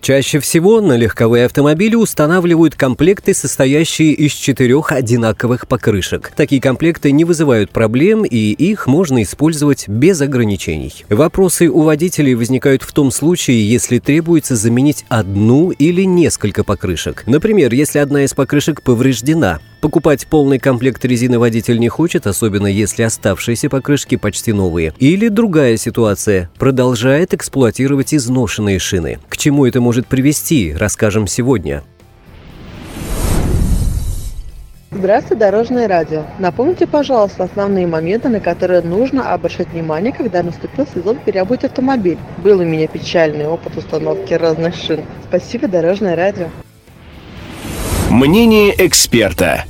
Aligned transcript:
Чаще 0.00 0.40
всего 0.40 0.80
на 0.80 0.96
легковые 0.96 1.44
автомобили 1.44 1.94
устанавливают 1.94 2.74
комплекты, 2.74 3.34
состоящие 3.34 4.12
из 4.12 4.32
четырех 4.32 4.92
одинаковых 4.92 5.68
покрышек. 5.68 6.32
Такие 6.34 6.62
комплекты 6.62 7.12
не 7.12 7.26
вызывают 7.26 7.70
проблем, 7.70 8.24
и 8.24 8.36
их 8.36 8.86
можно 8.86 9.22
использовать 9.22 9.88
без 9.88 10.22
ограничений. 10.22 11.04
Вопросы 11.10 11.68
у 11.68 11.82
водителей 11.82 12.34
возникают 12.34 12.82
в 12.82 12.92
том 12.92 13.10
случае, 13.10 13.68
если 13.68 13.98
требуется 13.98 14.56
заменить 14.56 15.04
одну 15.08 15.70
или 15.70 16.02
несколько 16.02 16.64
покрышек. 16.64 17.24
Например, 17.26 17.72
если 17.74 17.98
одна 17.98 18.24
из 18.24 18.32
покрышек 18.32 18.82
повреждена, 18.82 19.60
Покупать 19.80 20.26
полный 20.26 20.58
комплект 20.58 21.02
резины 21.06 21.38
водитель 21.38 21.78
не 21.78 21.88
хочет, 21.88 22.26
особенно 22.26 22.66
если 22.66 23.02
оставшиеся 23.02 23.70
покрышки 23.70 24.16
почти 24.16 24.52
новые. 24.52 24.92
Или 24.98 25.28
другая 25.28 25.78
ситуация. 25.78 26.50
Продолжает 26.58 27.32
эксплуатировать 27.32 28.12
изношенные 28.12 28.78
шины. 28.78 29.20
К 29.30 29.38
чему 29.38 29.64
это 29.64 29.80
может 29.80 29.89
привести, 30.06 30.74
расскажем 30.76 31.26
сегодня. 31.26 31.82
Здравствуйте, 34.92 35.40
Дорожное 35.40 35.86
радио. 35.86 36.24
Напомните, 36.38 36.86
пожалуйста, 36.86 37.44
основные 37.44 37.86
моменты, 37.86 38.28
на 38.28 38.40
которые 38.40 38.82
нужно 38.82 39.32
обращать 39.32 39.68
внимание, 39.68 40.12
когда 40.12 40.42
наступил 40.42 40.86
сезон 40.92 41.16
переобуть 41.24 41.64
автомобиль. 41.64 42.18
Был 42.44 42.58
у 42.58 42.64
меня 42.64 42.88
печальный 42.88 43.46
опыт 43.46 43.76
установки 43.76 44.34
разных 44.34 44.74
шин. 44.74 45.02
Спасибо, 45.28 45.68
Дорожное 45.68 46.16
радио. 46.16 46.48
Мнение 48.10 48.74
эксперта. 48.84 49.64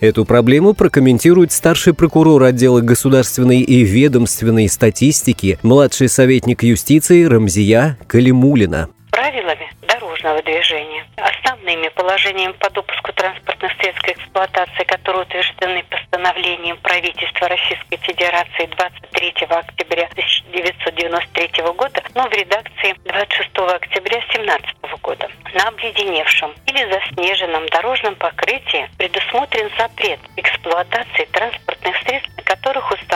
Эту 0.00 0.24
проблему 0.24 0.72
прокомментирует 0.74 1.52
старший 1.52 1.94
прокурор 1.94 2.42
отдела 2.42 2.80
государственной 2.80 3.60
и 3.60 3.84
ведомственной 3.84 4.68
статистики, 4.68 5.60
младший 5.62 6.08
советник 6.08 6.64
юстиции 6.64 7.22
Рамзия 7.22 7.98
Калимулина. 8.08 8.88
Правилами 9.32 9.70
дорожного 9.80 10.42
движения, 10.42 11.06
основными 11.16 11.88
положениями 11.88 12.52
по 12.52 12.68
допуску 12.68 13.14
транспортных 13.14 13.72
средств 13.80 14.02
к 14.02 14.08
эксплуатации, 14.10 14.84
которые 14.84 15.22
утверждены 15.22 15.82
постановлением 15.84 16.76
правительства 16.76 17.48
Российской 17.48 17.96
Федерации 17.96 18.66
23 18.66 19.46
октября 19.48 20.04
1993 20.12 21.64
года, 21.72 22.02
но 22.14 22.28
в 22.28 22.32
редакции 22.34 22.94
26 23.06 23.56
октября 23.56 24.20
2017 24.20 25.00
года. 25.00 25.30
На 25.54 25.68
обледеневшем 25.68 26.54
или 26.66 26.92
заснеженном 26.92 27.66
дорожном 27.70 28.14
покрытии 28.16 28.86
предусмотрен 28.98 29.70
запрет 29.78 30.20
эксплуатации 30.36 31.24
транспортных 31.32 31.96
средств, 32.04 32.31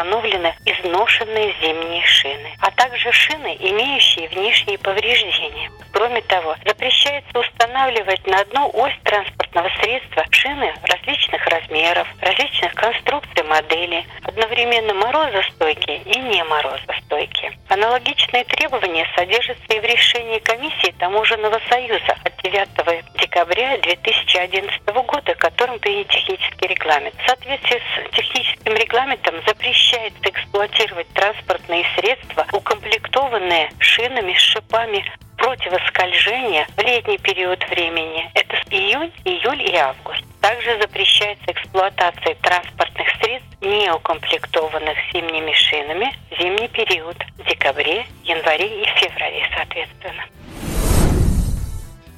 установлены 0.06 0.54
изношенные 0.64 1.54
зимние 1.60 2.04
шины, 2.04 2.52
а 2.60 2.70
также 2.70 3.10
шины, 3.12 3.56
имеющие 3.58 4.28
внешние 4.28 4.78
повреждения. 4.78 5.70
Кроме 5.92 6.20
того, 6.22 6.54
запрещается 6.64 7.38
устанавливать 7.38 8.24
на 8.26 8.40
одну 8.40 8.70
ось 8.72 8.94
транспортного 9.02 9.68
средства 9.80 10.24
шины 10.30 10.72
различных 10.84 11.44
размеров, 11.46 12.06
различных 12.20 12.74
конструкций 12.74 13.44
модели, 13.44 14.04
одновременно 14.22 14.94
морозостойкие 14.94 16.02
и 16.02 16.18
не 16.20 16.44
морозостойкие. 16.44 17.45
Аналогичные 17.76 18.44
требования 18.44 19.06
содержатся 19.14 19.66
и 19.68 19.80
в 19.80 19.84
решении 19.84 20.38
комиссии 20.38 20.94
Таможенного 20.98 21.60
союза 21.68 22.16
от 22.24 22.34
9 22.42 23.04
декабря 23.20 23.76
2011 23.76 24.82
года, 25.04 25.34
которым 25.34 25.78
принят 25.78 26.08
технический 26.08 26.68
регламент. 26.68 27.14
В 27.20 27.26
соответствии 27.26 27.76
с 27.76 28.16
техническим 28.16 28.72
регламентом 28.72 29.34
запрещается 29.46 30.22
эксплуатировать 30.22 31.06
транспортные 31.12 31.84
средства, 31.96 32.46
укомплектованные 32.50 33.70
шинами 33.78 34.32
с 34.32 34.40
шипами 34.40 35.04
противоскольжения 35.36 36.66
в 36.78 36.80
летний 36.80 37.18
период 37.18 37.62
времени. 37.68 38.30
Это 38.32 38.56
июнь, 38.70 39.12
июль 39.26 39.62
и 39.62 39.76
август. 39.76 40.24
Также 40.40 40.80
запрещается 40.80 41.44
эксплуатация 41.52 42.36
транспортных 42.36 43.08
средств, 43.20 43.45
не 43.60 43.92
укомплектованных 43.92 44.96
зимними 45.12 45.52
шинами 45.52 46.12
в 46.30 46.40
зимний 46.40 46.68
период 46.68 47.16
в 47.38 47.48
декабре, 47.48 48.04
январе 48.24 48.82
и 48.82 48.86
феврале, 48.98 49.42
соответственно. 49.54 50.24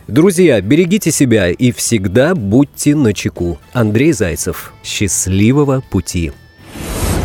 Друзья, 0.09 0.60
берегите 0.62 1.10
себя 1.10 1.50
и 1.50 1.71
всегда 1.71 2.34
будьте 2.34 2.94
начеку. 2.94 3.59
Андрей 3.75 4.12
Зайцев. 4.12 4.72
Счастливого 4.82 5.82
пути. 5.82 6.32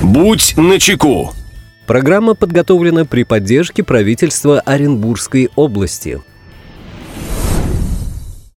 Будь 0.03 0.56
начеку. 0.57 1.31
Программа 1.88 2.35
подготовлена 2.35 3.06
при 3.06 3.23
поддержке 3.23 3.84
правительства 3.84 4.59
Оренбургской 4.59 5.50
области. 5.56 6.22